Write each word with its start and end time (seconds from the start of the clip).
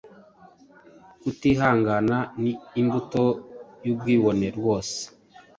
Kutihangana 1.21 2.17
ni 2.41 2.51
imbuto 2.81 3.23
y’ubwibone 3.85 4.47
rwose. 4.57 4.97